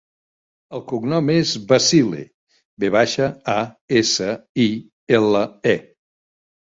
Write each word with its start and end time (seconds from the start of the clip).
El 0.77 0.81
cognom 0.91 1.27
és 1.33 1.51
Vasile: 1.71 2.23
ve 2.85 2.91
baixa, 2.97 3.29
a, 3.59 3.61
essa, 4.01 4.31
i, 4.67 4.69
ela, 5.19 5.45
e. 5.77 5.81